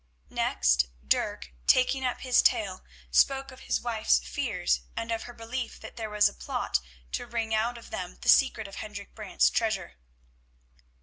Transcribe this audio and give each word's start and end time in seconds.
Next 0.31 0.87
Dirk, 1.07 1.51
taking 1.67 2.03
up 2.03 2.21
his 2.21 2.41
tale, 2.41 2.83
spoke 3.11 3.51
of 3.51 3.59
his 3.59 3.79
wife's 3.81 4.17
fears, 4.17 4.79
and 4.97 5.11
of 5.11 5.25
her 5.25 5.31
belief 5.33 5.79
that 5.79 5.95
there 5.95 6.09
was 6.09 6.27
a 6.27 6.33
plot 6.33 6.79
to 7.11 7.27
wring 7.27 7.53
out 7.53 7.77
of 7.77 7.91
them 7.91 8.17
the 8.21 8.27
secret 8.29 8.67
of 8.67 8.77
Hendrik 8.77 9.13
Brant's 9.13 9.51
treasure. 9.51 9.93